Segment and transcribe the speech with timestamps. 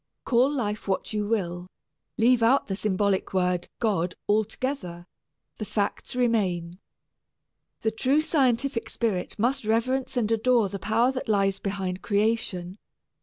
[0.25, 1.67] Call life what you will,
[2.17, 5.05] leave out the symbolic word "God" altogether,
[5.57, 6.79] the facts remain.
[7.81, 12.79] The true scientific spirit must reverence and adore the power that lies behind creation.